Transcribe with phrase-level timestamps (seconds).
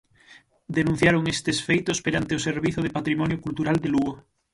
[0.77, 4.13] Denunciaron estes feitos perante o Servizo de Patrimonio Cultural de Lugo.